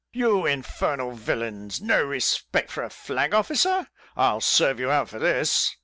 [0.11, 1.79] "You infernal villains!
[1.79, 3.87] No respect for a flag officer?
[4.17, 5.75] I'll serve you out for this."